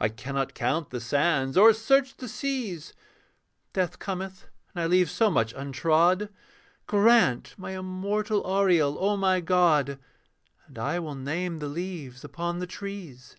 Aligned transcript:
I 0.00 0.08
cannot 0.08 0.52
count 0.52 0.90
the 0.90 0.98
sands 1.00 1.56
or 1.56 1.72
search 1.72 2.16
the 2.16 2.26
seas, 2.26 2.92
Death 3.72 4.00
cometh, 4.00 4.48
and 4.74 4.82
I 4.82 4.86
leave 4.86 5.08
so 5.08 5.30
much 5.30 5.54
untrod. 5.54 6.28
Grant 6.88 7.54
my 7.56 7.78
immortal 7.78 8.44
aureole, 8.44 8.98
O 8.98 9.16
my 9.16 9.40
God, 9.40 10.00
And 10.66 10.76
I 10.76 10.98
will 10.98 11.14
name 11.14 11.60
the 11.60 11.68
leaves 11.68 12.24
upon 12.24 12.58
the 12.58 12.66
trees. 12.66 13.36